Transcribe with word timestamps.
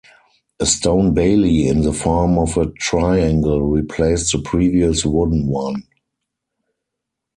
A 0.59 0.65
stone 0.65 1.13
bailey, 1.13 1.67
in 1.67 1.81
the 1.81 1.93
form 1.93 2.39
of 2.39 2.57
a 2.57 2.71
triangle, 2.71 3.61
replaced 3.61 4.31
the 4.31 4.39
previous 4.39 5.05
wooden 5.05 5.45
one. 5.45 5.83